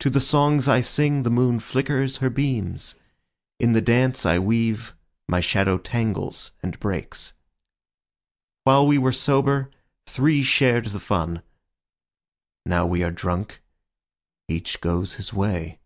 To 0.00 0.10
the 0.10 0.20
songs 0.20 0.66
I 0.66 0.80
sing 0.80 1.22
the 1.22 1.30
moon 1.30 1.60
flickers 1.60 2.16
her 2.16 2.28
beams; 2.30 2.96
In 3.60 3.74
the 3.74 3.80
dance 3.80 4.26
I 4.26 4.40
weave 4.40 4.92
my 5.28 5.38
shadow 5.38 5.78
tangles 5.78 6.50
and 6.64 6.76
breaks. 6.80 7.32
While 8.64 8.88
we 8.88 8.98
were 8.98 9.12
sober, 9.12 9.70
three 10.08 10.42
shared 10.42 10.86
the 10.86 10.98
fun; 10.98 11.42
Now 12.64 12.86
we 12.86 13.04
are 13.04 13.12
drunk, 13.12 13.62
each 14.48 14.80
goes 14.80 15.14
his 15.14 15.32
way. 15.32 15.78